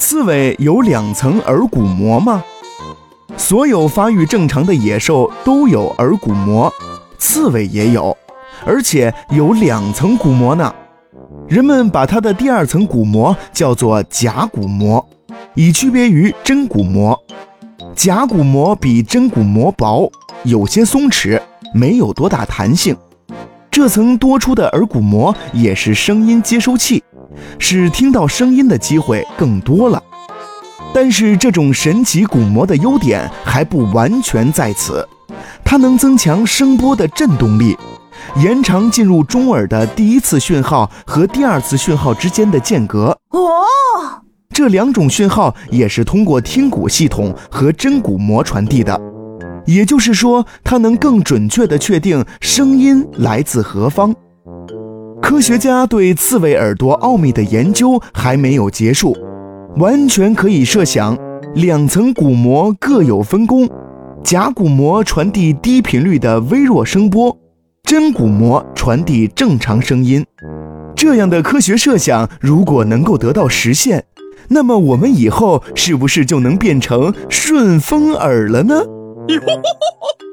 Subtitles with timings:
[0.00, 2.42] 刺猬有两层耳骨膜吗？
[3.36, 6.72] 所有发育正常的野兽都有耳骨膜，
[7.18, 8.16] 刺猬也有，
[8.64, 10.74] 而且有两层骨膜呢。
[11.46, 15.06] 人们把它的第二层骨膜叫做假骨膜，
[15.54, 17.16] 以区别于真骨膜。
[17.94, 20.10] 假骨膜比真骨膜薄，
[20.44, 21.38] 有些松弛，
[21.74, 22.96] 没有多大弹性。
[23.70, 27.04] 这层多出的耳骨膜也是声音接收器，
[27.58, 30.02] 使听到声音的机会更多了。
[30.92, 35.06] 但是这种神奇骨膜的优点还不完全在此，
[35.64, 37.76] 它能增强声波的振动力，
[38.42, 43.16] 延长进入中耳的第一次讯号和第二次讯号之间的间隔。
[43.30, 43.38] 哦，
[44.52, 49.00] 这两种讯号也是通过听骨系统和真骨膜传递的，
[49.66, 54.12] 也就是说，它能更准确地确定声音来自何方。
[55.22, 59.16] 科学家对刺猬耳朵奥秘的研究还没有结束。
[59.76, 61.16] 完全可以设想，
[61.54, 63.68] 两层骨膜各有分工，
[64.24, 67.36] 甲骨膜传递低频率的微弱声波，
[67.84, 70.24] 真骨膜传递正常声音。
[70.96, 74.04] 这样的科学设想如果能够得到实现，
[74.48, 78.82] 那么我们以后是不是就能变成顺风耳了呢？